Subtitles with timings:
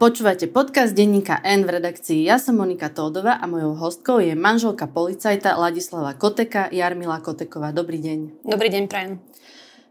[0.00, 2.24] Počúvate podcast denníka N v redakcii.
[2.24, 7.68] Ja som Monika Tódova a mojou hostkou je manželka policajta Ladislava Koteka, Jarmila Koteková.
[7.68, 8.48] Dobrý deň.
[8.48, 9.20] Dobrý deň, prajem.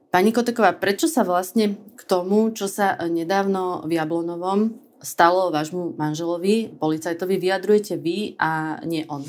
[0.09, 6.81] Pani Koteková, prečo sa vlastne k tomu, čo sa nedávno v Jablonovom stalo vášmu manželovi,
[6.81, 9.21] policajtovi, vyjadrujete vy a nie on?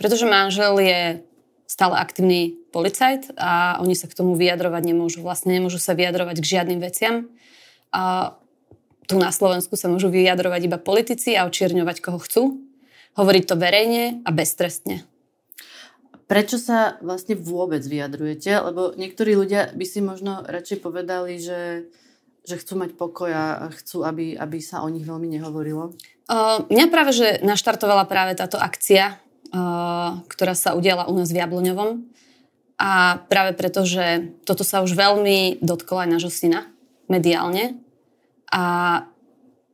[0.00, 1.00] Pretože manžel je
[1.68, 5.20] stále aktívny policajt a oni sa k tomu vyjadrovať nemôžu.
[5.20, 7.28] Vlastne nemôžu sa vyjadrovať k žiadnym veciam.
[7.92, 8.32] A
[9.04, 12.42] tu na Slovensku sa môžu vyjadrovať iba politici a očierňovať koho chcú.
[13.14, 15.06] Hovoriť to verejne a beztrestne.
[16.24, 18.50] Prečo sa vlastne vôbec vyjadrujete?
[18.64, 21.92] Lebo niektorí ľudia by si možno radšej povedali, že,
[22.42, 25.92] že chcú mať pokoj a chcú, aby, aby sa o nich veľmi nehovorilo.
[26.24, 29.20] Uh, mňa práve, že naštartovala práve táto akcia,
[29.52, 32.08] uh, ktorá sa udiala u nás v Jabloňovom.
[32.80, 36.66] A práve preto, že toto sa už veľmi dotklo aj nášho syna
[37.06, 37.83] mediálne,
[38.54, 38.62] a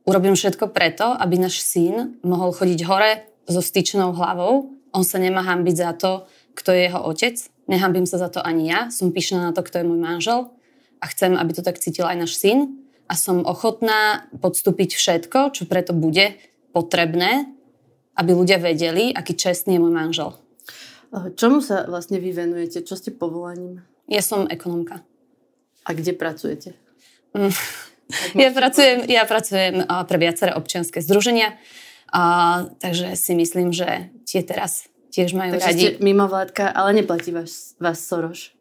[0.09, 4.73] urobím všetko preto, aby náš syn mohol chodiť hore so styčnou hlavou.
[4.89, 6.25] On sa nemá hambiť za to,
[6.57, 7.37] kto je jeho otec.
[7.69, 8.89] Nehambím sa za to ani ja.
[8.89, 10.49] Som pyšná na to, kto je môj manžel.
[10.97, 12.81] A chcem, aby to tak cítil aj náš syn.
[13.05, 16.35] A som ochotná podstúpiť všetko, čo preto bude
[16.73, 17.51] potrebné,
[18.17, 20.29] aby ľudia vedeli, aký čestný je môj manžel.
[21.11, 22.87] Čomu sa vlastne vy venujete?
[22.87, 23.83] Čo ste povolaním?
[24.07, 25.03] Ja som ekonomka.
[25.83, 26.73] A kde pracujete?
[28.35, 31.55] Ja pracujem, ja pracujem pre viaceré občianske združenia,
[32.11, 35.79] a, takže si myslím, že tie teraz tiež majú takže radi.
[35.79, 38.55] ste mimo vládka, ale neplatí vás, vás Soroš.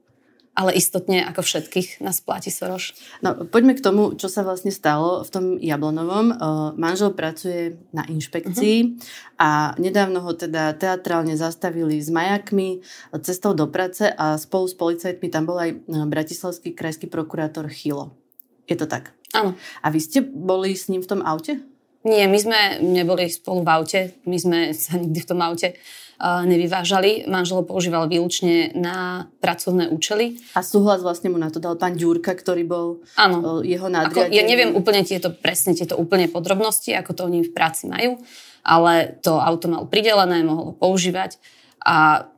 [0.50, 2.98] Ale istotne, ako všetkých, nás platí Soroš.
[3.22, 6.34] No, poďme k tomu, čo sa vlastne stalo v tom Jablonovom.
[6.74, 8.98] Manžel pracuje na inšpekcii uh-huh.
[9.38, 12.82] a nedávno ho teda teatrálne zastavili s majakmi
[13.22, 18.18] cestou do práce a spolu s policajtmi tam bol aj bratislavský krajský prokurátor Chilo.
[18.66, 19.14] Je to tak?
[19.34, 19.54] Áno.
[19.82, 21.62] A vy ste boli s ním v tom aute?
[22.00, 24.00] Nie, my sme neboli spolu v aute.
[24.24, 27.28] My sme sa nikdy v tom aute uh, nevyvážali.
[27.28, 30.40] Manžel používal výlučne na pracovné účely.
[30.56, 32.86] A súhlas vlastne mu na to dal pán Ďurka, ktorý bol
[33.20, 33.60] Áno.
[33.60, 34.32] Uh, jeho nadriadený.
[34.32, 38.16] ja neviem úplne tieto, presne tieto úplne podrobnosti, ako to oni v práci majú,
[38.64, 41.36] ale to auto mal pridelené, mohol ho používať
[41.84, 42.28] a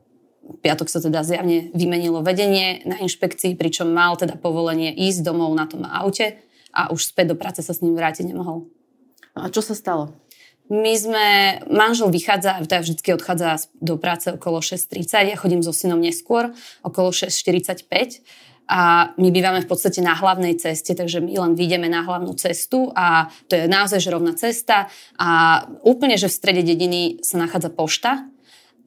[0.43, 5.55] v piatok sa teda zjavne vymenilo vedenie na inšpekcii, pričom mal teda povolenie ísť domov
[5.55, 6.42] na tom aute
[6.73, 8.67] a už späť do práce sa s ním vrátiť nemohol.
[9.37, 10.13] A čo sa stalo?
[10.71, 15.99] My sme, manžel vychádza, teda vždy odchádza do práce okolo 6.30, ja chodím so synom
[15.99, 18.23] neskôr, okolo 6.45
[18.71, 22.95] a my bývame v podstate na hlavnej ceste, takže my len vyjdeme na hlavnú cestu
[22.95, 24.87] a to je naozaj že rovná cesta
[25.19, 28.23] a úplne, že v strede dediny sa nachádza pošta,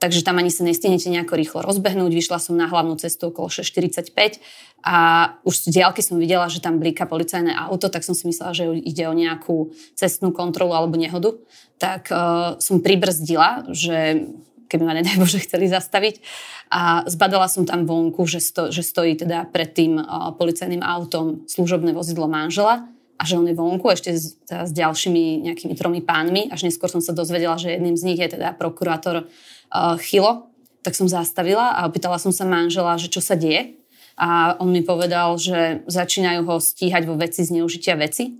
[0.01, 2.09] takže tam ani sa nestihnete nejako rýchlo rozbehnúť.
[2.09, 4.41] Vyšla som na hlavnú cestu okolo 6.45
[4.87, 4.97] a
[5.43, 8.71] už z diálky som videla, že tam blíka policajné auto, tak som si myslela, že
[8.71, 11.35] ide o nejakú cestnú kontrolu alebo nehodu.
[11.83, 14.31] Tak uh, som pribrzdila, že
[14.71, 16.23] keby ma nedaj Bože chceli zastaviť.
[16.71, 21.43] A zbadala som tam vonku, že, sto, že stojí teda pred tým uh, policajným autom
[21.51, 22.87] služobné vozidlo manžela
[23.19, 26.47] a že on je vonku ešte s, s ďalšími nejakými tromi pánmi.
[26.55, 30.47] Až neskôr som sa dozvedela, že jedným z nich je teda prokurátor uh, Chilo.
[30.87, 33.76] Tak som zastavila a opýtala som sa manžela, že čo sa deje.
[34.17, 38.33] A on mi povedal, že začínajú ho stíhať vo veci zneužitia veci.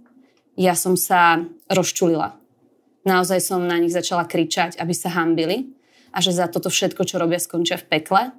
[0.57, 2.33] Ja som sa rozčulila.
[3.05, 5.77] Naozaj som na nich začala kričať, aby sa hambili
[6.17, 8.33] a že za toto všetko, čo robia, skončia v pekle.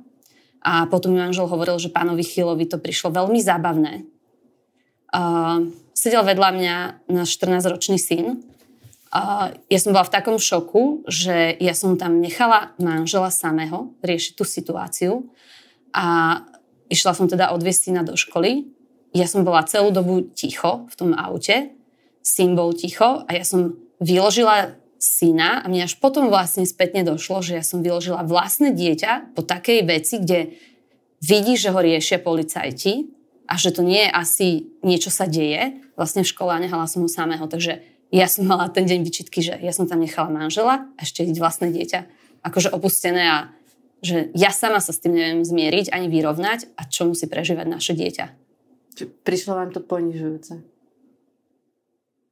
[0.65, 4.03] A potom mi manžel hovoril, že pánovi Chilovi to prišlo veľmi zábavné.
[5.13, 6.75] Uh, sedel vedľa mňa
[7.07, 8.41] náš 14-ročný syn.
[9.13, 14.33] Uh, ja som bola v takom šoku, že ja som tam nechala manžela samého riešiť
[14.35, 15.31] tú situáciu
[15.95, 16.41] a
[16.87, 18.67] išla som teda odviesť syna do školy.
[19.15, 21.71] Ja som bola celú dobu ticho v tom aute,
[22.23, 27.45] syn bol ticho a ja som vyložila syna a mne až potom vlastne spätne došlo,
[27.45, 30.57] že ja som vyložila vlastné dieťa po takej veci, kde
[31.21, 33.09] vidí, že ho riešia policajti
[33.47, 34.47] a že to nie je asi
[34.83, 37.45] niečo sa deje vlastne v škole a nehala som ho samého.
[37.47, 37.81] Takže
[38.11, 41.71] ja som mala ten deň vyčitky, že ja som tam nechala manžela a ešte vlastné
[41.71, 41.99] dieťa
[42.45, 43.37] akože opustené a
[44.01, 47.93] že ja sama sa s tým neviem zmieriť ani vyrovnať a čo musí prežívať naše
[47.97, 48.25] dieťa.
[49.25, 50.57] Prišlo vám to ponižujúce?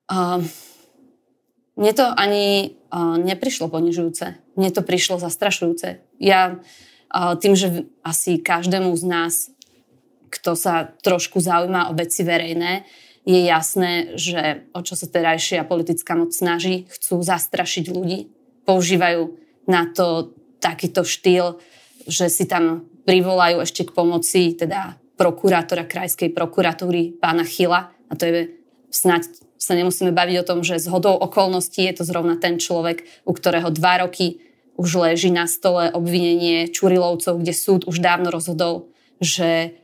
[0.06, 0.42] Uh,
[1.78, 4.38] mne to ani uh, neprišlo ponižujúce.
[4.58, 6.02] Mne to prišlo zastrašujúce.
[6.22, 9.34] Ja uh, tým, že asi každému z nás,
[10.30, 12.86] kto sa trošku zaujíma o veci verejné,
[13.26, 18.30] je jasné, že o čo sa terajšia politická moc snaží, chcú zastrašiť ľudí.
[18.70, 19.34] Používajú
[19.66, 21.62] na to takýto štýl,
[22.10, 28.26] že si tam privolajú ešte k pomoci teda prokurátora krajskej prokuratúry pána Chila a to
[28.26, 28.58] je
[28.90, 33.02] snáď sa nemusíme baviť o tom, že z hodou okolností je to zrovna ten človek,
[33.26, 34.44] u ktorého dva roky
[34.76, 38.92] už leží na stole obvinenie Čurilovcov, kde súd už dávno rozhodol,
[39.24, 39.80] že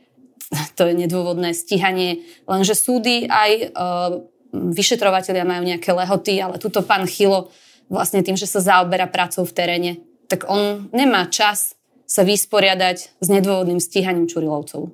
[0.76, 4.20] to je nedôvodné stíhanie, lenže súdy aj uh,
[4.52, 7.48] vyšetrovateľia majú nejaké lehoty, ale tuto pán Chilo
[7.88, 9.92] vlastne tým, že sa zaoberá prácou v teréne,
[10.32, 11.76] tak on nemá čas
[12.08, 14.88] sa vysporiadať s nedôvodným stíhaním Čurilovcov.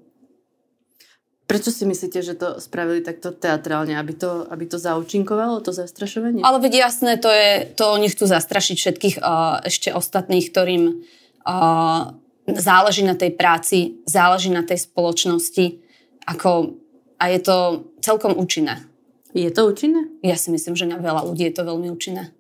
[1.47, 6.43] Prečo si myslíte, že to spravili takto teatrálne, aby to, aby to zaučinkovalo, to zastrašovanie?
[6.43, 12.13] Ale veď jasné, to je, to oni chcú zastrašiť všetkých uh, ešte ostatných, ktorým uh,
[12.53, 15.81] záleží na tej práci, záleží na tej spoločnosti
[16.29, 16.77] ako,
[17.17, 17.57] a je to
[18.05, 18.85] celkom účinné.
[19.33, 20.21] Je to účinné?
[20.21, 22.37] Ja si myslím, že na veľa ľudí je to veľmi účinné.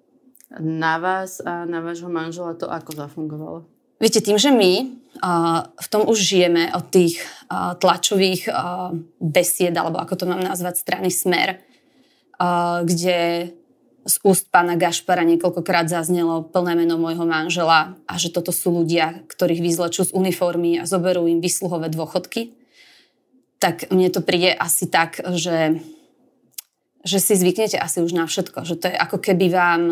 [0.56, 3.58] Na vás a na vášho manžela to ako zafungovalo?
[4.00, 4.96] Viete, tým, že my
[5.76, 7.20] v tom už žijeme od tých
[7.52, 11.58] tlačových uh, besied, alebo ako to mám nazvať, strany Smer,
[12.86, 13.50] kde
[14.08, 19.26] z úst pána Gašpara niekoľkokrát zaznelo plné meno môjho manžela a že toto sú ľudia,
[19.28, 22.56] ktorých vyzlečú z uniformy a zoberú im vysluhové dôchodky,
[23.60, 25.82] tak mne to príde asi tak, že,
[27.04, 28.64] že si zvyknete asi už na všetko.
[28.64, 29.82] Že to je ako keby vám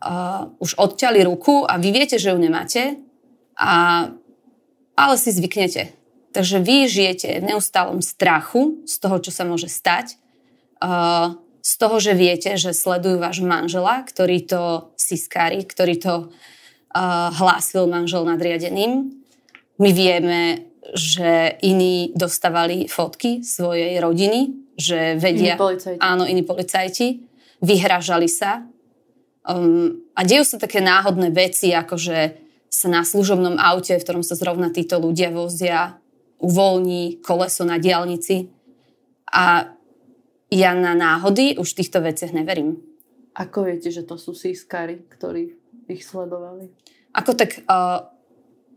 [0.00, 3.00] uh, už odťali ruku a vy viete, že ju nemáte,
[3.56, 4.08] a,
[4.96, 5.96] ale si zvyknete.
[6.36, 10.20] Takže vy žijete v neustálom strachu z toho, čo sa môže stať.
[10.76, 14.62] Uh, z toho, že viete, že sledujú váš manžela, ktorý to
[15.00, 19.10] siskári, ktorý to uh, hlásil manžel nadriadeným.
[19.80, 25.56] My vieme, že iní dostávali fotky svojej rodiny, že vedia...
[25.56, 25.98] Iní policajti.
[25.98, 27.24] Áno, iní policajti.
[27.64, 28.62] Vyhražali sa.
[29.46, 32.34] Um, a dejú sa také náhodné veci, ako že
[32.66, 36.02] sa na služobnom aute, v ktorom sa zrovna títo ľudia vozia,
[36.42, 38.50] uvoľní koleso na diálnici.
[39.30, 39.70] A
[40.50, 42.82] ja na náhody už v týchto veciach neverím.
[43.38, 45.54] Ako viete, že to sú sískari, ktorí
[45.86, 46.72] ich sledovali?
[47.14, 48.10] Ako tak, uh,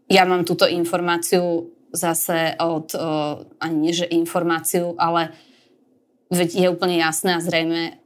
[0.05, 5.33] ja mám túto informáciu zase od, uh, ani nie že informáciu, ale
[6.29, 7.97] veď je úplne jasné a zrejme,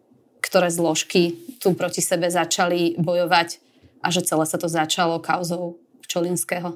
[0.44, 3.64] ktoré zložky tu proti sebe začali bojovať
[4.04, 6.76] a že celé sa to začalo kauzou Pčolinského.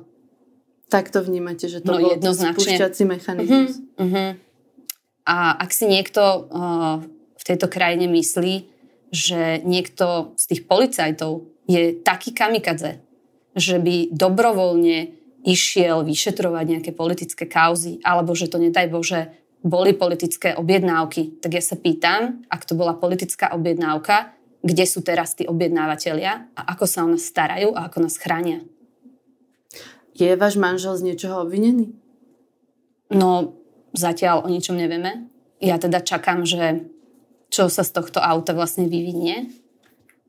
[0.87, 3.83] Tak to vnímate, že to no, bol spúšťací mechanizmus.
[3.99, 4.31] Uh-huh, uh-huh.
[5.27, 7.03] A ak si niekto uh,
[7.35, 8.63] v tejto krajine myslí,
[9.11, 13.03] že niekto z tých policajtov je taký kamikadze,
[13.51, 15.11] že by dobrovoľne
[15.43, 21.63] išiel vyšetrovať nejaké politické kauzy, alebo že to nedaj Bože boli politické objednávky, tak ja
[21.63, 27.05] sa pýtam, ak to bola politická objednávka, kde sú teraz tí objednávateľia a ako sa
[27.05, 28.61] o nás starajú a ako nás chránia.
[30.17, 31.93] Je váš manžel z niečoho obvinený?
[33.13, 33.53] No,
[33.93, 35.29] zatiaľ o ničom nevieme.
[35.61, 36.89] Ja teda čakám, že
[37.53, 39.53] čo sa z tohto auta vlastne vyvinie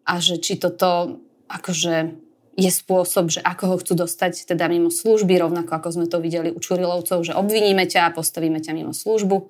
[0.04, 2.27] a že či toto akože
[2.58, 6.50] je spôsob, že ako ho chcú dostať teda mimo služby, rovnako ako sme to videli
[6.50, 9.46] u Čurilovcov, že obviníme ťa a postavíme ťa mimo službu,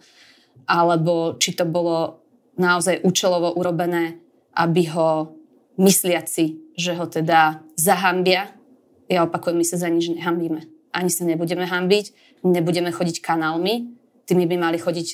[0.68, 2.20] alebo či to bolo
[2.60, 4.20] naozaj účelovo urobené,
[4.52, 5.32] aby ho
[5.80, 8.52] mysliaci, že ho teda zahambia.
[9.08, 10.68] Ja opakujem, my sa za nič nehambíme.
[10.92, 12.12] Ani sa nebudeme hambiť,
[12.44, 13.88] nebudeme chodiť kanálmi,
[14.28, 15.08] tými by mali chodiť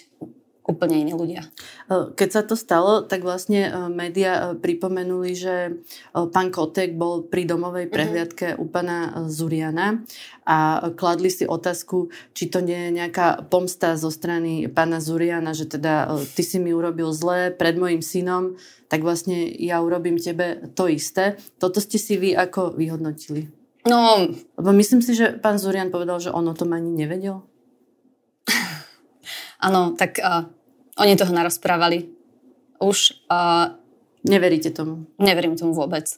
[0.64, 1.44] úplne iní ľudia.
[1.92, 7.92] Keď sa to stalo, tak vlastne médiá pripomenuli, že pán Kotek bol pri domovej mhm.
[7.92, 8.62] prehliadke mm-hmm.
[8.62, 10.00] u pána Zuriana
[10.48, 15.68] a kladli si otázku, či to nie je nejaká pomsta zo strany pána Zuriana, že
[15.68, 18.56] teda ty si mi urobil zlé pred mojim synom,
[18.88, 21.36] tak vlastne ja urobím tebe to isté.
[21.60, 23.48] Toto ste si vy ako vyhodnotili?
[23.84, 24.28] No...
[24.56, 27.44] Lebo myslím si, že pán Zurian povedal, že on o tom ani nevedel.
[29.64, 30.44] Áno, tak uh,
[31.00, 32.12] oni toho narozprávali.
[32.84, 33.24] Už...
[33.32, 33.80] Uh,
[34.24, 35.04] Neveríte tomu?
[35.20, 36.08] Neverím tomu vôbec.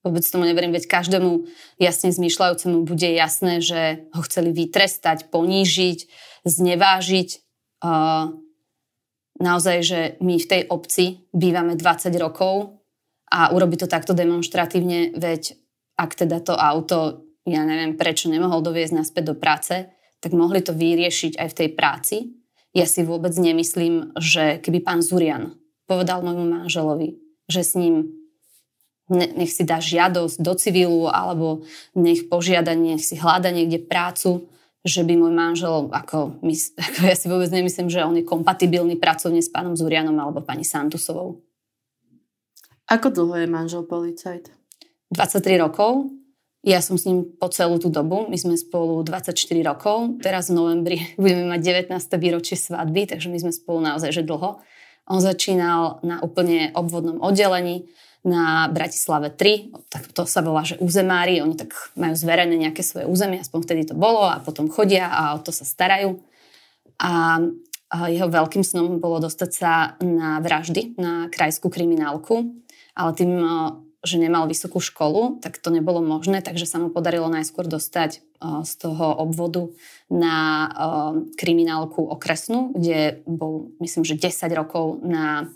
[0.00, 1.44] Vôbec tomu neverím, veď každému
[1.76, 6.08] jasne zmýšľajúcemu bude jasné, že ho chceli vytrestať, ponížiť,
[6.48, 7.30] znevážiť.
[9.38, 12.80] Naozaj, že my v tej obci bývame 20 rokov
[13.28, 15.60] a urobiť to takto demonstratívne, veď
[16.00, 20.72] ak teda to auto, ja neviem prečo nemohol doviezť naspäť do práce, tak mohli to
[20.72, 22.37] vyriešiť aj v tej práci
[22.76, 25.56] ja si vôbec nemyslím, že keby pán Zurian
[25.88, 27.16] povedal môjmu manželovi,
[27.48, 28.12] že s ním
[29.08, 31.64] nech si dá žiadosť do civilu alebo
[31.96, 34.44] nech požiada, nech si hľada niekde prácu,
[34.84, 36.54] že by môj manžel, ako, my,
[36.92, 40.62] ako ja si vôbec nemyslím, že on je kompatibilný pracovne s pánom Zurianom alebo pani
[40.62, 41.40] Santusovou.
[42.88, 44.48] Ako dlho je manžel policajt?
[45.12, 46.08] 23 rokov.
[46.66, 48.26] Ja som s ním po celú tú dobu.
[48.26, 50.18] My sme spolu 24 rokov.
[50.18, 51.96] Teraz v novembri budeme mať 19.
[52.18, 54.58] výročie svadby, takže my sme spolu naozaj že dlho.
[55.08, 57.88] On začínal na úplne obvodnom oddelení
[58.26, 63.06] na Bratislave 3, tak to sa volá, že územári, oni tak majú zverené nejaké svoje
[63.06, 66.18] územie, aspoň vtedy to bolo a potom chodia a o to sa starajú.
[66.98, 67.40] A,
[67.88, 72.52] jeho veľkým snom bolo dostať sa na vraždy, na krajskú kriminálku,
[72.92, 73.32] ale tým,
[74.06, 78.22] že nemal vysokú školu, tak to nebolo možné, takže sa mu podarilo najskôr dostať
[78.62, 79.74] z toho obvodu
[80.06, 80.70] na
[81.34, 85.50] kriminálku okresnú, kde bol, myslím, že 10 rokov na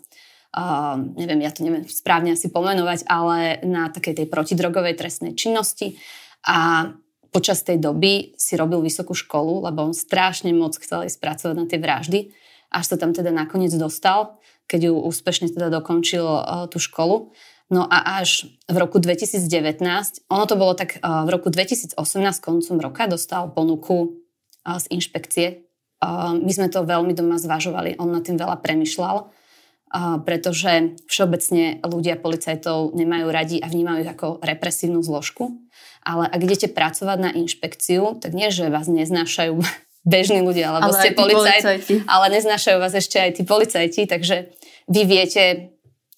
[0.53, 5.97] uh, neviem, ja to neviem správne asi pomenovať, ale na takej tej protidrogovej trestnej činnosti
[6.45, 6.91] a
[7.33, 11.65] počas tej doby si robil vysokú školu, lebo on strašne moc chcel ísť pracovať na
[11.65, 12.21] tie vraždy,
[12.69, 14.37] až sa tam teda nakoniec dostal,
[14.69, 16.25] keď ju úspešne teda dokončil
[16.69, 17.33] tú školu.
[17.71, 19.83] No a až v roku 2019,
[20.29, 21.95] ono to bolo tak, uh, v roku 2018
[22.43, 24.23] koncom roka dostal ponuku
[24.67, 25.47] uh, z inšpekcie.
[26.03, 29.31] Uh, my sme to veľmi doma zvažovali, on nad tým veľa premyšľal
[30.25, 35.61] pretože všeobecne ľudia policajtov nemajú radi a vnímajú ich ako represívnu zložku.
[36.03, 39.61] Ale ak idete pracovať na inšpekciu, tak nie, že vás neznášajú
[40.13, 44.51] bežní ľudia, alebo ale ste policajti, ale neznášajú vás ešte aj tí policajti, takže
[44.91, 45.72] vy viete,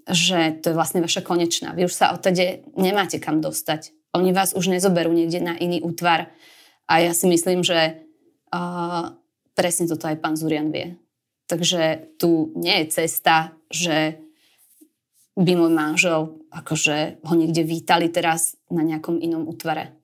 [0.08, 1.72] že to je vlastne vaša konečná.
[1.72, 3.92] Vy už sa odtede nemáte kam dostať.
[4.14, 6.30] Oni vás už nezoberú niekde na iný útvar.
[6.86, 8.04] A ja si myslím, že
[8.52, 9.16] uh,
[9.56, 11.00] presne toto aj pán Zurian vie.
[11.48, 14.20] Takže tu nie je cesta, že
[15.34, 19.98] by môj manžel akože ho niekde vítali teraz na nejakom inom útvare.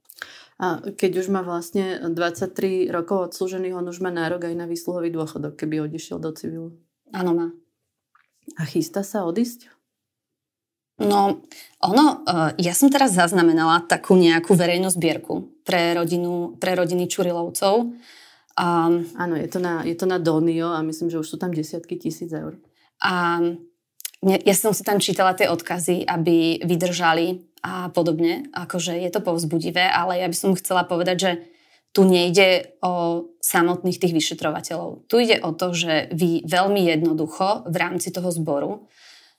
[0.60, 5.08] A keď už má vlastne 23 rokov odslúžených, on už má nárok aj na výsluhový
[5.08, 6.76] dôchodok, keby odišiel do civilu.
[7.16, 7.48] Áno, má.
[8.60, 9.72] A chystá sa odísť?
[11.00, 11.40] No,
[11.80, 17.88] ono, e, ja som teraz zaznamenala takú nejakú verejnú zbierku pre, rodinu, pre rodiny Čurilovcov,
[18.60, 21.48] Um, Áno, je to, na, je to na Donio a myslím, že už sú tam
[21.54, 22.60] desiatky tisíc eur.
[23.00, 23.40] A
[24.20, 28.52] ja som si tam čítala tie odkazy, aby vydržali a podobne.
[28.52, 31.32] Akože je to povzbudivé, ale ja by som chcela povedať, že
[31.96, 35.08] tu nejde o samotných tých vyšetrovateľov.
[35.08, 38.92] Tu ide o to, že vy veľmi jednoducho v rámci toho zboru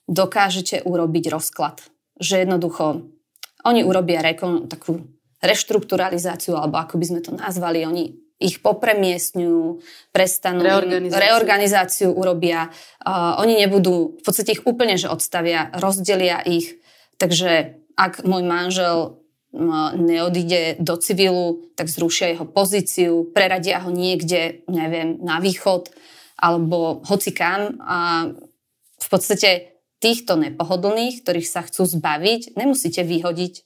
[0.08, 1.82] dokážete urobiť rozklad.
[2.18, 3.08] Že jednoducho
[3.62, 5.06] oni urobia rekon, takú
[5.42, 9.78] reštrukturalizáciu, alebo ako by sme to nazvali, oni ich popremiestňujú,
[10.10, 12.74] prestanú, reorganizáciu, reorganizáciu urobia.
[12.98, 16.82] Uh, oni nebudú, v podstate ich úplne, že odstavia, rozdelia ich.
[17.22, 19.22] Takže ak môj manžel
[19.94, 25.92] neodíde do civilu, tak zrušia jeho pozíciu, preradia ho niekde, neviem, na východ
[26.40, 27.76] alebo hoci kam.
[27.84, 28.32] A
[28.96, 29.71] v podstate
[30.02, 33.62] týchto nepohodlných, ktorých sa chcú zbaviť, nemusíte vyhodiť,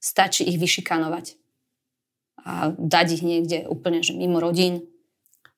[0.00, 1.36] stačí ich vyšikanovať
[2.44, 4.88] a dať ich niekde úplne, že mimo rodín.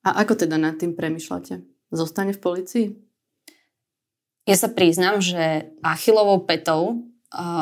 [0.03, 1.63] A ako teda nad tým premyšľate?
[1.91, 2.87] Zostane v policii?
[4.47, 7.03] Ja sa priznám, že achilovou petou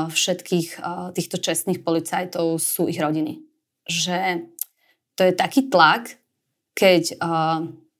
[0.10, 0.78] všetkých
[1.18, 3.42] týchto čestných policajtov sú ich rodiny.
[3.90, 4.46] Že
[5.18, 6.22] to je taký tlak,
[6.78, 7.18] keď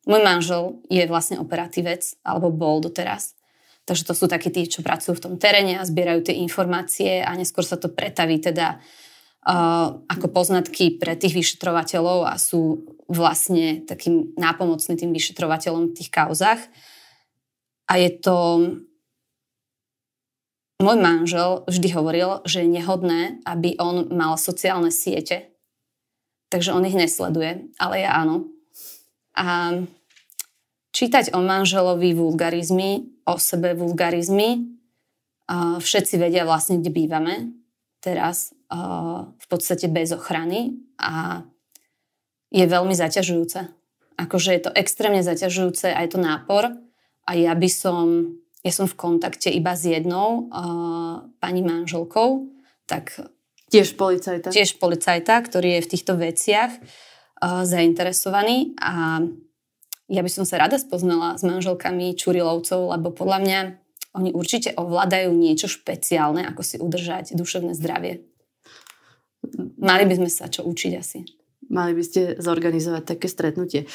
[0.06, 3.34] môj manžel je vlastne operatívec, alebo bol doteraz.
[3.86, 7.30] Takže to sú takí tí, čo pracujú v tom teréne a zbierajú tie informácie a
[7.38, 8.82] neskôr sa to pretaví teda
[10.10, 16.62] ako poznatky pre tých vyšetrovateľov a sú vlastne takým nápomocným tým vyšetrovateľom v tých kauzach.
[17.86, 18.36] A je to...
[20.82, 25.54] Môj manžel vždy hovoril, že je nehodné, aby on mal sociálne siete,
[26.52, 28.50] takže on ich nesleduje, ale ja áno.
[29.38, 29.78] A
[30.96, 34.64] čítať o manželovi vulgarizmy, o sebe vulgarizmy,
[35.84, 37.52] všetci vedia vlastne, kde bývame
[38.00, 38.56] teraz,
[39.36, 41.44] v podstate bez ochrany a
[42.50, 43.60] je veľmi zaťažujúce.
[44.16, 46.72] Akože je to extrémne zaťažujúce a je to nápor
[47.28, 50.48] a ja by som, ja som v kontakte iba s jednou
[51.44, 52.48] pani manželkou,
[52.88, 53.20] tak
[53.66, 54.54] Tiež policajta.
[54.54, 56.72] Tiež policajta, ktorý je v týchto veciach
[57.44, 59.20] zainteresovaný a
[60.06, 63.60] ja by som sa rada spoznala s manželkami Čurilovcov, lebo podľa mňa
[64.16, 68.24] oni určite ovládajú niečo špeciálne, ako si udržať duševné zdravie.
[69.76, 71.26] Mali by sme sa čo učiť asi.
[71.68, 73.90] Mali by ste zorganizovať také stretnutie.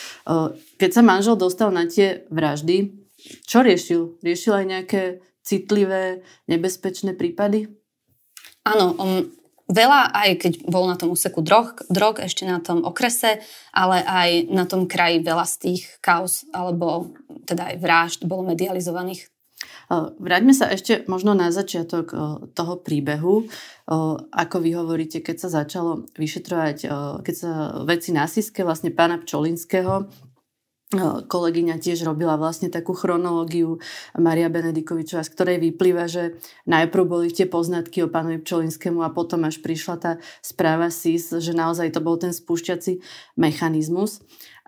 [0.76, 2.92] Keď sa manžel dostal na tie vraždy,
[3.46, 4.20] čo riešil?
[4.20, 5.02] Riešil aj nejaké
[5.40, 7.72] citlivé, nebezpečné prípady?
[8.66, 9.32] Áno, on
[9.70, 13.38] veľa, aj keď bol na tom úseku drog, drog, ešte na tom okrese,
[13.70, 17.14] ale aj na tom kraji veľa z tých kauz, alebo
[17.46, 19.30] teda aj vražd bolo medializovaných.
[20.22, 22.14] Vráťme sa ešte možno na začiatok
[22.54, 23.50] toho príbehu.
[24.30, 26.76] Ako vy hovoríte, keď sa začalo vyšetrovať,
[27.26, 27.50] keď sa
[27.82, 28.30] veci na
[28.62, 30.06] vlastne pána Pčolinského,
[31.30, 33.78] kolegyňa tiež robila vlastne takú chronológiu
[34.18, 36.34] Maria Benedikovičová, z ktorej vyplýva, že
[36.66, 41.54] najprv boli tie poznatky o pánovi Pčolinskému a potom až prišla tá správa SIS, že
[41.54, 42.98] naozaj to bol ten spúšťací
[43.38, 44.18] mechanizmus.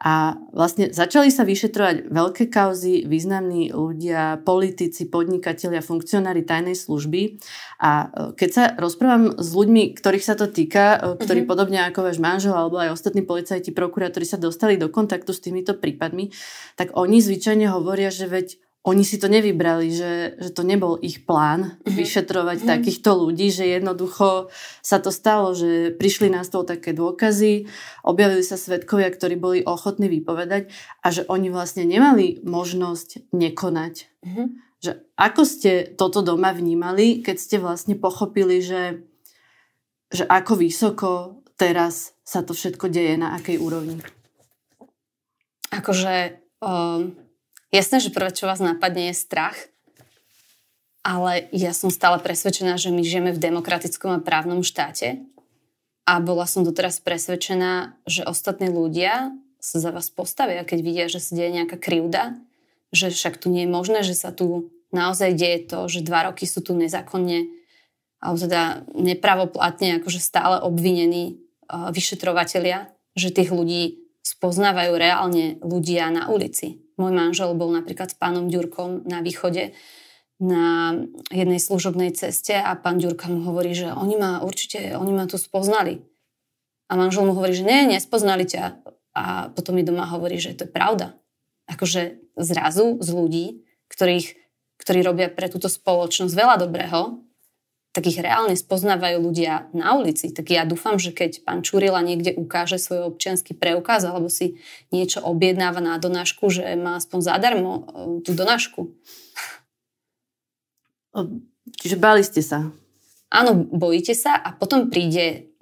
[0.02, 7.38] A vlastne začali sa vyšetrovať veľké kauzy, významní ľudia, politici, podnikatelia, funkcionári tajnej služby.
[7.78, 11.50] A e, keď sa rozprávam s ľuďmi, ktorých sa to týka, e, ktorí mm-hmm.
[11.54, 15.78] podobne ako váš manžel alebo aj ostatní policajti, prokurátori sa dostali do kontaktu s týmito
[15.78, 16.34] prípadmi,
[16.74, 21.22] tak oni zvyčajne hovoria, že veď oni si to nevybrali, že, že to nebol ich
[21.22, 21.94] plán mm-hmm.
[21.94, 22.72] vyšetrovať mm-hmm.
[22.74, 24.50] takýchto ľudí, že jednoducho
[24.82, 27.70] sa to stalo, že prišli na stôl také dôkazy,
[28.02, 33.94] objavili sa svetkovia, ktorí boli ochotní vypovedať a že oni vlastne nemali možnosť nekonať.
[34.26, 34.46] Mm-hmm.
[34.82, 39.06] Že ako ste toto doma vnímali, keď ste vlastne pochopili, že,
[40.10, 44.02] že ako vysoko teraz sa to všetko deje, na akej úrovni?
[45.70, 46.42] Akože...
[46.58, 47.21] Um
[47.72, 49.56] Jasné, že prvé, čo vás napadne, je strach,
[51.00, 55.24] ale ja som stále presvedčená, že my žijeme v demokratickom a právnom štáte
[56.04, 61.24] a bola som doteraz presvedčená, že ostatní ľudia sa za vás postavia, keď vidia, že
[61.24, 62.36] sa deje nejaká krivda,
[62.92, 66.44] že však tu nie je možné, že sa tu naozaj deje to, že dva roky
[66.44, 67.48] sú tu nezákonne
[68.20, 76.30] alebo teda nepravoplatne akože stále obvinení uh, vyšetrovatelia, že tých ľudí spoznávajú reálne ľudia na
[76.30, 76.81] ulici.
[77.02, 79.74] Môj manžel bol napríklad s pánom Ďurkom na východe
[80.38, 80.94] na
[81.34, 85.34] jednej služobnej ceste a pán Ďurka mu hovorí, že oni ma určite, oni ma tu
[85.34, 86.02] spoznali.
[86.86, 88.78] A manžel mu hovorí, že nie, nespoznali ťa.
[89.18, 91.18] A potom mi doma hovorí, že to je pravda.
[91.66, 93.46] Akože zrazu z ľudí,
[93.90, 94.34] ktorých,
[94.78, 97.22] ktorí robia pre túto spoločnosť veľa dobrého,
[97.92, 100.32] tak ich reálne spoznávajú ľudia na ulici.
[100.32, 104.56] Tak ja dúfam, že keď pán Čurila niekde ukáže svoj občianský preukaz alebo si
[104.88, 107.82] niečo objednáva na donášku, že má aspoň zadarmo e,
[108.24, 108.96] tú donášku.
[111.84, 112.72] Čiže bali ste sa?
[113.28, 115.52] Áno, bojíte sa a potom príde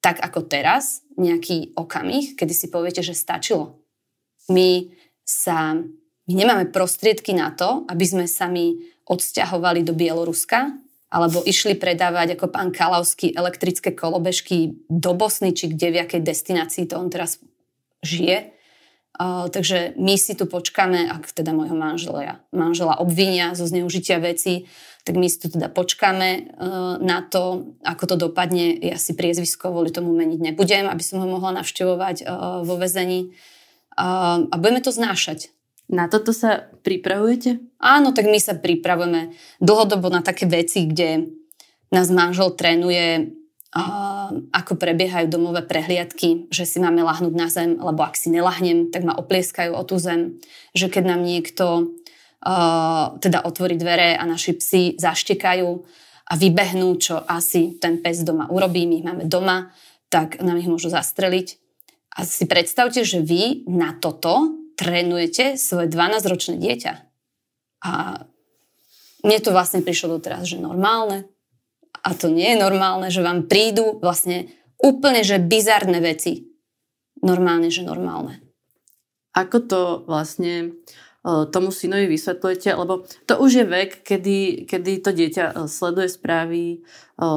[0.00, 3.76] tak ako teraz nejaký okamih, kedy si poviete, že stačilo.
[4.48, 4.88] My
[5.22, 5.76] sa
[6.22, 10.70] my nemáme prostriedky na to, aby sme sa my odsťahovali do Bieloruska,
[11.12, 16.88] alebo išli predávať ako pán Kalavský elektrické kolobežky do Bosny, či kde v jakej destinácii
[16.88, 17.36] to on teraz
[18.00, 18.56] žije.
[19.12, 24.64] Uh, takže my si tu počkáme, ak teda môjho manžela, manžela obvinia zo zneužitia veci,
[25.04, 28.72] tak my si tu teda počkáme uh, na to, ako to dopadne.
[28.80, 33.36] Ja si priezvisko kvôli tomu meniť nebudem, aby som ho mohla navštevovať uh, vo väzení.
[34.00, 35.52] Uh, a budeme to znášať.
[35.92, 37.60] Na toto sa pripravujete?
[37.76, 41.28] Áno, tak my sa pripravujeme dlhodobo na také veci, kde
[41.92, 43.36] nás manžel trénuje,
[44.52, 49.04] ako prebiehajú domové prehliadky, že si máme lahnúť na zem, lebo ak si nelahnem, tak
[49.04, 50.40] ma oplieskajú o tú zem.
[50.72, 51.92] Že keď nám niekto
[53.20, 55.68] teda otvorí dvere a naši psi zaštekajú
[56.28, 59.68] a vybehnú, čo asi ten pes doma urobí, my ich máme doma,
[60.08, 61.60] tak nám ich môžu zastreliť.
[62.16, 66.92] A si predstavte, že vy na toto trénujete svoje 12-ročné dieťa.
[67.82, 68.24] A
[69.22, 71.30] mne to vlastne prišlo doteraz, že normálne.
[72.02, 74.50] A to nie je normálne, že vám prídu vlastne
[74.82, 76.50] úplne, že bizarné veci.
[77.22, 78.42] Normálne, že normálne.
[79.32, 79.80] Ako to
[80.10, 80.74] vlastne
[81.22, 86.82] tomu synovi vysvetľujete, lebo to už je vek, kedy, kedy to dieťa sleduje správy,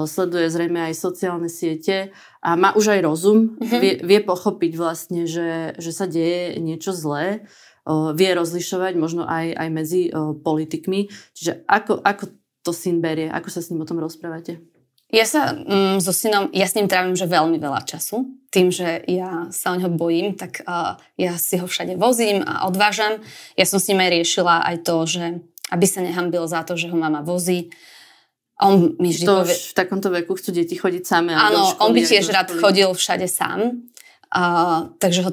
[0.09, 2.09] sleduje zrejme aj sociálne siete
[2.41, 3.81] a má už aj rozum, mm-hmm.
[3.81, 7.45] vie, vie pochopiť vlastne, že, že sa deje niečo zlé,
[8.17, 10.09] vie rozlišovať možno aj, aj medzi
[10.41, 11.13] politikmi.
[11.37, 12.33] Čiže ako, ako
[12.65, 14.74] to syn berie, ako sa s ním o tom rozprávate?
[15.13, 18.25] Ja sa mm, so synom, ja s ním trávim že veľmi veľa času.
[18.49, 22.65] Tým, že ja sa o neho bojím, tak uh, ja si ho všade vozím a
[22.65, 23.21] odvážam.
[23.53, 25.23] Ja som s ním aj riešila aj to, že
[25.69, 27.69] aby sa nehambil za to, že ho mama vozí.
[28.57, 29.53] On mi vždy to povie...
[29.53, 31.35] v takomto veku chcú deti chodiť same.
[31.35, 33.85] Áno, on by tiež rád chodil všade sám.
[34.31, 35.31] Uh, takže ho,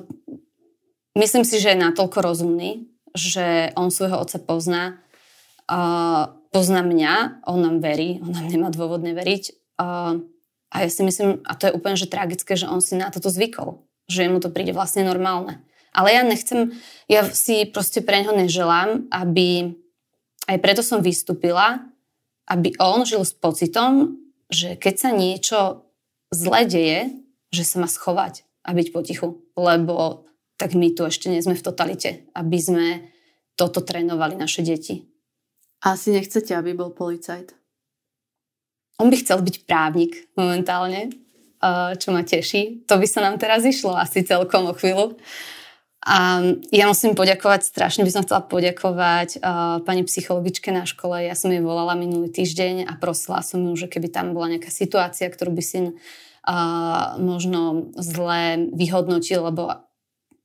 [1.16, 4.98] myslím si, že je natoľko rozumný, že on svojho otca pozná.
[5.70, 9.61] Uh, pozná mňa, on nám verí, on nám nemá dôvod neveriť
[10.70, 13.28] a, ja si myslím, a to je úplne že tragické, že on si na toto
[13.28, 13.82] zvykol.
[14.06, 15.62] Že mu to príde vlastne normálne.
[15.92, 16.72] Ale ja nechcem,
[17.10, 19.76] ja si proste pre neho neželám, aby...
[20.42, 21.86] Aj preto som vystúpila,
[22.50, 24.18] aby on žil s pocitom,
[24.50, 25.58] že keď sa niečo
[26.34, 27.14] zle deje,
[27.54, 29.38] že sa má schovať a byť potichu.
[29.54, 30.26] Lebo
[30.58, 32.86] tak my tu ešte nie sme v totalite, aby sme
[33.54, 35.06] toto trénovali naše deti.
[35.82, 37.54] Asi nechcete, aby bol policajt?
[39.00, 41.12] On by chcel byť právnik momentálne,
[41.96, 42.84] čo ma teší.
[42.90, 45.16] To by sa nám teraz išlo asi celkom o chvíľu.
[46.02, 46.42] A
[46.74, 51.22] ja musím poďakovať, strašne by som chcela poďakovať uh, pani psychologičke na škole.
[51.22, 54.66] Ja som jej volala minulý týždeň a prosila som ju, že keby tam bola nejaká
[54.66, 55.94] situácia, ktorú by si uh,
[57.22, 59.86] možno zle vyhodnotil, lebo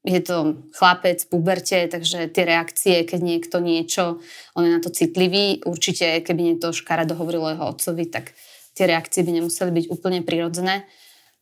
[0.08, 4.24] je to chlapec puberte, takže tie reakcie, keď niekto niečo,
[4.56, 5.60] on je na to citlivý.
[5.68, 8.32] Určite, keby niekto škaredo hovoril o jeho otcovi, tak
[8.72, 10.88] tie reakcie by nemuseli byť úplne prirodzené.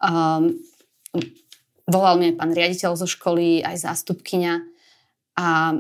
[0.02, 0.58] Um,
[1.86, 4.54] volal mi pán riaditeľ zo školy, aj zástupkyňa
[5.38, 5.78] a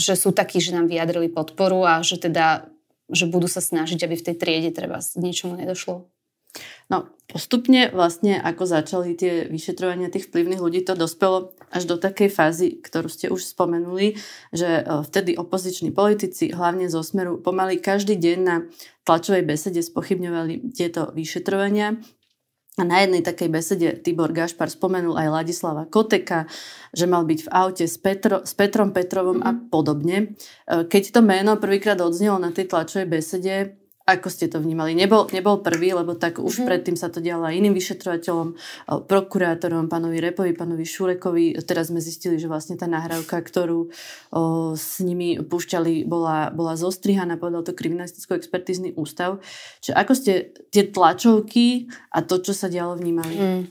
[0.00, 2.70] že sú takí, že nám vyjadrili podporu a že teda,
[3.10, 6.08] že budú sa snažiť, aby v tej triede treba niečomu nedošlo.
[6.90, 12.26] No, postupne vlastne, ako začali tie vyšetrovania tých vplyvných ľudí, to dospelo až do takej
[12.26, 14.18] fázy, ktorú ste už spomenuli,
[14.50, 18.66] že e, vtedy opoziční politici, hlavne zo Smeru, pomaly každý deň na
[19.06, 21.94] tlačovej besede spochybňovali tieto vyšetrovania
[22.78, 26.50] a na jednej takej besede Tibor Gašpar spomenul aj Ladislava Koteka,
[26.90, 29.50] že mal byť v aute s, Petro, s Petrom Petrovom mm-hmm.
[29.50, 30.16] a podobne.
[30.66, 33.79] E, keď to meno prvýkrát odznelo na tej tlačovej besede,
[34.10, 34.98] ako ste to vnímali?
[34.98, 36.68] Nebol, nebol prvý, lebo tak už mm-hmm.
[36.68, 38.54] predtým sa to dialo aj iným vyšetrovateľom, e,
[39.06, 41.54] prokurátorom, pánovi Repovi, pánovi Šurekovi.
[41.62, 43.90] Teraz sme zistili, že vlastne tá nahrávka, ktorú o,
[44.74, 49.38] s nimi púšťali, bola, bola zostrihaná, povedal to kriminalisticko-expertízny ústav.
[49.80, 50.32] Čiže ako ste
[50.74, 53.36] tie tlačovky a to, čo sa dialo, vnímali?
[53.38, 53.62] Mm.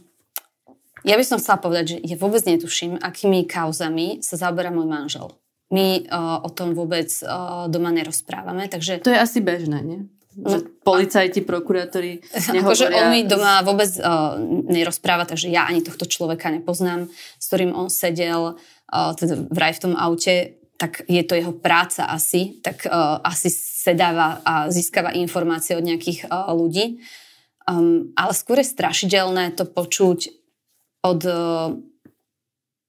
[1.08, 5.32] Ja by som chcela povedať, že ja vôbec netuším, akými kauzami sa zaoberá môj manžel.
[5.69, 9.06] My uh, o tom vôbec uh, doma nerozprávame, takže...
[9.06, 9.99] To je asi bežné, nie?
[10.39, 12.23] Že no, policajti, prokurátori
[12.56, 12.63] nehovoria...
[12.63, 14.39] Akože on mi doma vôbec uh,
[14.71, 19.84] nerozpráva, takže ja ani tohto človeka nepoznám, s ktorým on sedel uh, teda vraj v
[19.84, 25.75] tom aute, tak je to jeho práca asi, tak uh, asi sedáva a získava informácie
[25.75, 27.04] od nejakých uh, ľudí.
[27.67, 30.32] Um, ale skôr je strašidelné to počuť
[31.04, 31.75] od uh,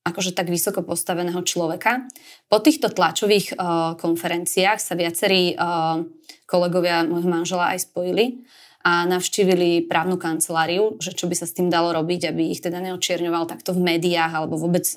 [0.00, 2.08] akože tak vysoko postaveného človeka.
[2.48, 6.00] Po týchto tlačových uh, konferenciách sa viacerí uh,
[6.48, 8.42] kolegovia môjho manžela aj spojili
[8.80, 12.80] a navštívili právnu kanceláriu, že čo by sa s tým dalo robiť, aby ich teda
[12.80, 14.88] neočierňoval takto v médiách alebo vôbec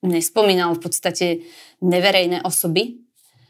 [0.00, 1.26] nespomínal v podstate
[1.84, 3.04] neverejné osoby.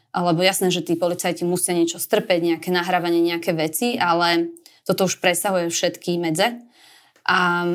[0.09, 5.21] Alebo jasné, že tí policajti musia niečo strpeť, nejaké nahrávanie, nejaké veci, ale toto už
[5.21, 6.59] presahuje všetky medze.
[7.29, 7.69] A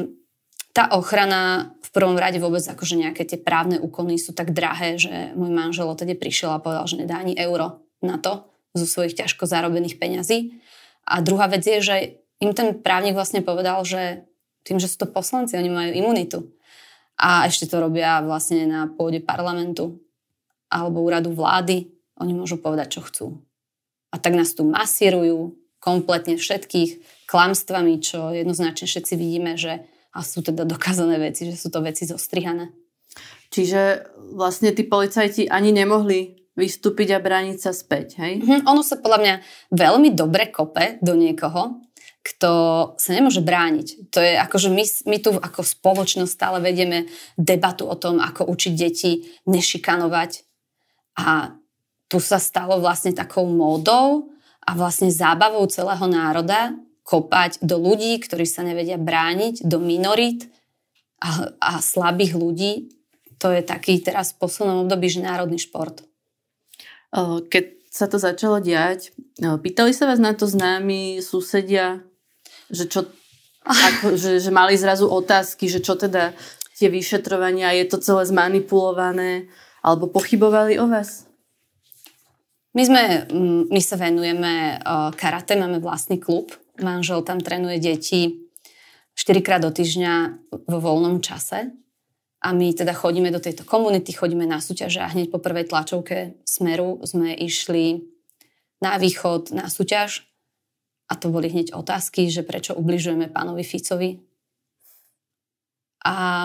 [0.75, 5.55] tá ochrana prvom rade vôbec akože nejaké tie právne úkony sú tak drahé, že môj
[5.55, 10.03] manžel odtedy prišiel a povedal, že nedá ani euro na to zo svojich ťažko zarobených
[10.03, 10.59] peňazí.
[11.07, 11.97] A druhá vec je, že
[12.43, 14.27] im ten právnik vlastne povedal, že
[14.67, 16.39] tým, že sú to poslanci, oni majú imunitu.
[17.15, 20.03] A ešte to robia vlastne na pôde parlamentu
[20.67, 21.87] alebo úradu vlády.
[22.19, 23.27] Oni môžu povedať, čo chcú.
[24.11, 30.41] A tak nás tu masírujú kompletne všetkých klamstvami, čo jednoznačne všetci vidíme, že a sú
[30.41, 32.71] teda dokázané veci, že sú to veci zostrihané.
[33.51, 38.39] Čiže vlastne tí policajti ani nemohli vystúpiť a brániť sa späť, hej?
[38.39, 38.71] Mm-hmm.
[38.71, 39.35] Ono sa podľa mňa
[39.75, 41.83] veľmi dobre kope do niekoho,
[42.25, 42.51] kto
[42.97, 44.09] sa nemôže brániť.
[44.15, 48.49] To je ako, že my, my tu ako spoločnosť stále vedieme debatu o tom, ako
[48.49, 50.31] učiť deti nešikanovať.
[51.21, 51.53] A
[52.09, 54.33] tu sa stalo vlastne takou módou
[54.65, 56.73] a vlastne zábavou celého národa
[57.05, 60.49] kopať do ľudí, ktorí sa nevedia brániť, do minorít
[61.21, 62.73] a, a slabých ľudí.
[63.39, 66.01] To je taký teraz v poslednom období že národný šport.
[67.53, 72.03] Keď sa to začalo diať, pýtali sa vás na to známi susedia,
[72.73, 73.07] že čo
[73.65, 76.33] ako, že, že mali zrazu otázky, že čo teda
[76.75, 79.47] tie vyšetrovania, je to celé zmanipulované,
[79.85, 81.29] alebo pochybovali o vás?
[82.75, 83.31] My, sme,
[83.71, 84.83] my sa venujeme
[85.15, 86.51] karate, máme vlastný klub,
[86.83, 88.51] Manžel tam trénuje deti
[89.15, 90.15] 4 krát do týždňa
[90.67, 91.71] vo voľnom čase.
[92.45, 96.37] A my teda chodíme do tejto komunity, chodíme na súťaže a hneď po prvej tlačovke
[96.45, 98.05] Smeru sme išli
[98.85, 100.29] na východ na súťaž
[101.09, 104.21] a to boli hneď otázky, že prečo ubližujeme pánovi Ficovi.
[106.05, 106.45] A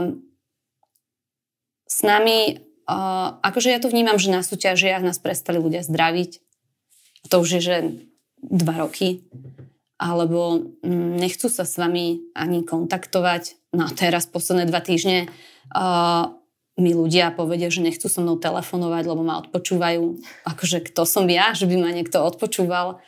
[1.84, 2.64] s nami,
[3.44, 6.40] akože ja to vnímam, že na súťažiach nás prestali ľudia zdraviť.
[7.28, 7.76] To už je, že
[8.40, 9.28] dva roky
[10.00, 13.76] alebo mm, nechcú sa s vami ani kontaktovať.
[13.76, 15.28] No a teraz posledné dva týždne
[15.76, 16.32] uh,
[16.80, 20.24] mi ľudia povedia, že nechcú so mnou telefonovať, lebo ma odpočúvajú.
[20.48, 23.04] Akože kto som ja, že by ma niekto odpočúval.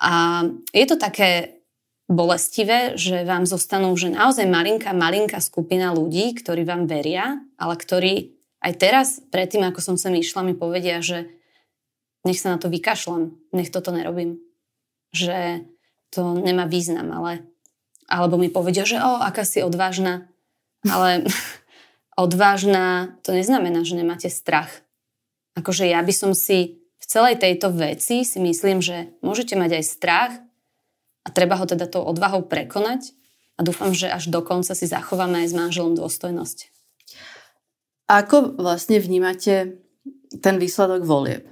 [0.00, 1.60] A je to také
[2.08, 8.34] bolestivé, že vám zostanú že naozaj malinká, malinká skupina ľudí, ktorí vám veria, ale ktorí
[8.64, 11.28] aj teraz, predtým, ako som sem išla, mi povedia, že
[12.24, 14.40] nech sa na to vykašľam, nech toto nerobím.
[15.12, 15.68] Že
[16.14, 17.42] to nemá význam, ale
[18.08, 20.28] alebo mi povedia, že o, aká si odvážna.
[20.84, 21.24] Ale
[22.24, 24.70] odvážna, to neznamená, že nemáte strach.
[25.58, 29.84] Akože ja by som si v celej tejto veci si myslím, že môžete mať aj
[29.84, 30.32] strach
[31.24, 33.12] a treba ho teda tou odvahou prekonať
[33.56, 36.74] a dúfam, že až do konca si zachováme aj s manželom dôstojnosť.
[38.10, 39.80] Ako vlastne vnímate
[40.42, 41.48] ten výsledok volieb?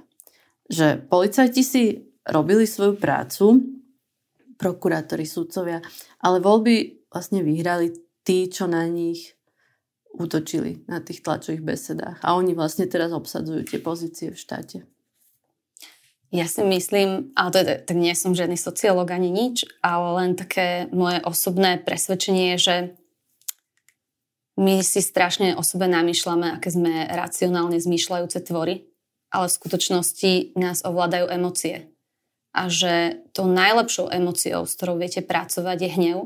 [0.69, 1.83] Že policajti si
[2.27, 3.61] robili svoju prácu,
[4.63, 5.83] prokurátori, sudcovia,
[6.23, 7.91] ale voľby vlastne vyhrali
[8.23, 9.35] tí, čo na nich
[10.15, 12.17] útočili na tých tlačových besedách.
[12.23, 14.87] A oni vlastne teraz obsadzujú tie pozície v štáte.
[16.33, 20.89] Ja si myslím, ale to tak nie som žiadny sociológ ani nič, ale len také
[20.89, 22.97] moje osobné presvedčenie že
[24.57, 28.85] my si strašne o sebe namýšľame, aké sme racionálne zmýšľajúce tvory,
[29.33, 31.92] ale v skutočnosti nás ovládajú emócie.
[32.53, 36.19] A že tou najlepšou emóciou, s ktorou viete pracovať, je hnev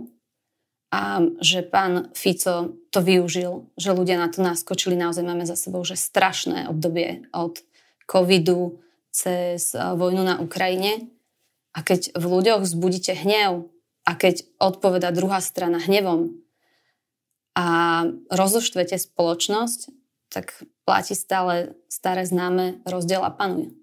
[0.91, 4.95] a že pán Fico to využil, že ľudia na to naskočili.
[4.95, 7.59] Naozaj máme za sebou že strašné obdobie od
[8.07, 8.79] covidu
[9.11, 11.11] cez vojnu na Ukrajine.
[11.75, 13.67] A keď v ľuďoch vzbudíte hnev
[14.07, 16.39] a keď odpoveda druhá strana hnevom
[17.55, 17.67] a
[18.31, 19.91] rozoštvete spoločnosť,
[20.31, 20.55] tak
[20.87, 23.75] platí stále staré známe rozdiel a panuje.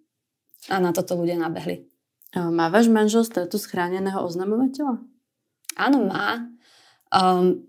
[0.72, 1.93] A na toto ľudia nabehli.
[2.34, 4.98] Má váš manžel status chráneného oznamovateľa?
[5.78, 6.50] Áno, má.
[7.14, 7.62] Um,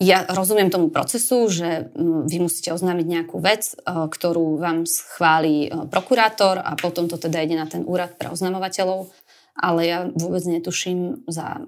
[0.00, 6.60] ja rozumiem tomu procesu, že vy musíte oznámiť nejakú vec, ktorú vám schváli uh, prokurátor
[6.60, 9.12] a potom to teda ide na ten úrad pre oznamovateľov,
[9.56, 11.64] ale ja vôbec netuším za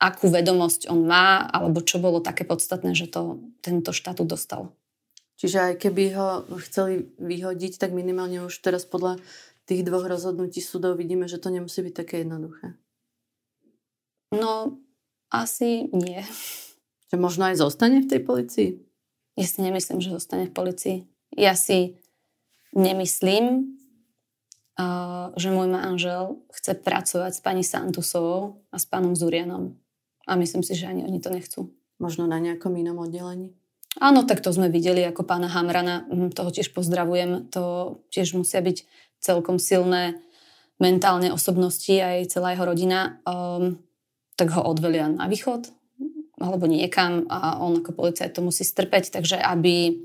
[0.00, 4.72] akú vedomosť on má, alebo čo bolo také podstatné, že to tento štatút dostal.
[5.40, 6.28] Čiže aj keby ho
[6.68, 9.16] chceli vyhodiť, tak minimálne už teraz podľa
[9.70, 12.74] tých dvoch rozhodnutí súdov vidíme, že to nemusí byť také jednoduché.
[14.34, 14.82] No,
[15.30, 16.26] asi nie.
[17.10, 18.70] Že možno aj zostane v tej policii?
[19.38, 20.98] Ja si nemyslím, že zostane v policii.
[21.38, 21.94] Ja si
[22.74, 23.78] nemyslím,
[25.34, 29.78] že môj manžel chce pracovať s pani Santusovou a s pánom Zurianom.
[30.26, 31.70] A myslím si, že ani oni to nechcú.
[31.98, 33.54] Možno na nejakom inom oddelení?
[33.98, 38.62] Áno, tak to sme videli ako pána Hamrana, hm, toho tiež pozdravujem, to tiež musia
[38.62, 38.86] byť
[39.20, 40.18] celkom silné
[40.80, 43.20] mentálne osobnosti aj celá jeho rodina.
[43.28, 43.84] Um,
[44.40, 45.68] tak ho odvelia na východ
[46.40, 50.00] alebo niekam a on ako policajt to musí strpeť, takže aby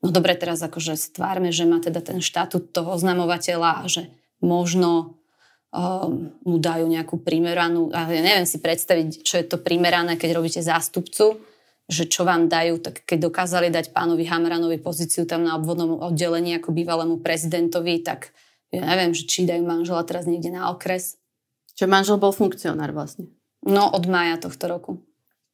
[0.00, 4.08] no dobre teraz akože stvárme, že má teda ten štatút toho oznamovateľa a že
[4.40, 5.20] možno
[5.68, 10.40] um, mu dajú nejakú primeranú, ale ja neviem si predstaviť, čo je to primerané, keď
[10.40, 11.36] robíte zástupcu,
[11.84, 16.56] že čo vám dajú, tak keď dokázali dať pánovi Hamranovi pozíciu tam na obvodnom oddelení
[16.56, 18.32] ako bývalému prezidentovi, tak
[18.74, 21.16] ja neviem, že či dajú manžela teraz niekde na okres.
[21.74, 23.30] Čo manžel bol funkcionár vlastne.
[23.66, 24.92] No od mája tohto roku.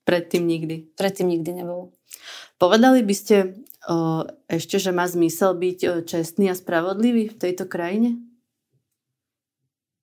[0.04, 0.96] Predtým nikdy?
[0.96, 1.94] Predtým nikdy nebol.
[2.58, 3.36] Povedali by ste
[3.88, 8.20] o, ešte, že má zmysel byť o, čestný a spravodlivý v tejto krajine?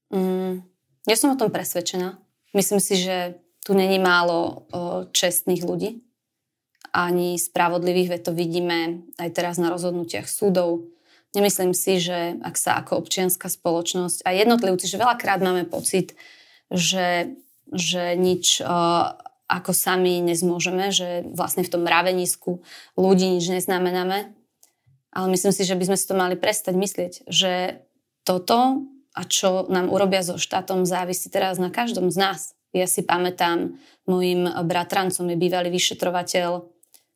[0.10, 0.64] Mm,
[1.06, 2.18] ja som o tom presvedčená.
[2.56, 6.08] Myslím si, že tu není málo o, čestných ľudí
[6.98, 10.90] ani spravodlivých, veď to vidíme aj teraz na rozhodnutiach súdov.
[11.38, 16.18] Nemyslím si, že ak sa ako občianská spoločnosť a jednotlivci, že veľakrát máme pocit,
[16.74, 19.12] že že nič uh,
[19.48, 22.64] ako sami nezmôžeme, že vlastne v tom mravenisku
[23.00, 24.32] ľudí nič neznamenáme.
[25.12, 27.82] Ale myslím si, že by sme si to mali prestať myslieť, že
[28.28, 28.84] toto
[29.16, 32.40] a čo nám urobia so štátom závisí teraz na každom z nás.
[32.76, 36.68] Ja si pamätám, môjim bratrancom je bývalý vyšetrovateľ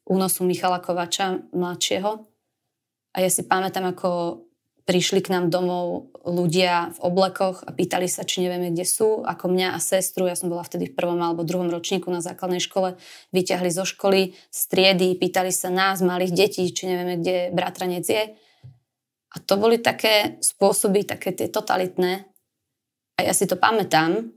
[0.08, 2.31] únosu Michala Kovača mladšieho.
[3.12, 4.44] A ja si pamätám, ako
[4.86, 9.22] prišli k nám domov ľudia v oblekoch a pýtali sa, či nevieme, kde sú.
[9.22, 12.60] Ako mňa a sestru, ja som bola vtedy v prvom alebo druhom ročníku na základnej
[12.60, 12.98] škole,
[13.32, 18.24] vyťahli zo školy, z triedy, pýtali sa nás, malých detí, či nevieme, kde bratranec je.
[19.32, 22.28] A to boli také spôsoby, také tie totalitné.
[23.16, 24.28] A ja si to pamätám,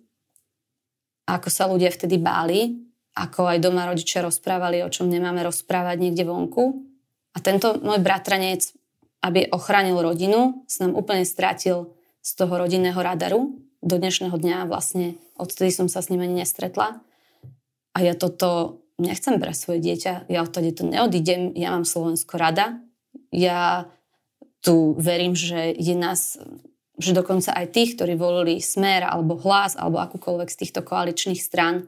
[1.25, 2.85] ako sa ľudia vtedy báli,
[3.17, 6.94] ako aj doma rodičia rozprávali, o čom nemáme rozprávať niekde vonku.
[7.35, 8.71] A tento môj bratranec
[9.25, 13.57] aby ochránil rodinu, sa nám úplne strátil z toho rodinného radaru.
[13.81, 17.01] Do dnešného dňa vlastne odtedy som sa s ním ani nestretla.
[17.97, 20.29] A ja toto nechcem pre svoje dieťa.
[20.29, 21.57] Ja odtedy to neodídem.
[21.57, 22.85] Ja mám Slovensko rada.
[23.33, 23.89] ja
[24.65, 26.41] tu verím, že je nás,
[26.97, 31.85] že dokonca aj tých, ktorí volili Smer alebo Hlas alebo akúkoľvek z týchto koaličných stran,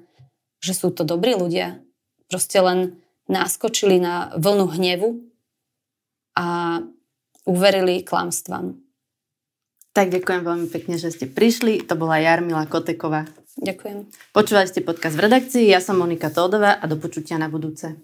[0.61, 1.80] že sú to dobrí ľudia.
[2.28, 5.36] Proste len naskočili na vlnu hnevu
[6.37, 6.79] a
[7.49, 8.77] uverili klamstvám.
[9.96, 11.88] Tak ďakujem veľmi pekne, že ste prišli.
[11.88, 13.25] To bola Jarmila Koteková.
[13.57, 14.12] Ďakujem.
[14.37, 17.96] Počúvali ste podcast v redakcii, ja som Monika Tódová a do počutia na budúce.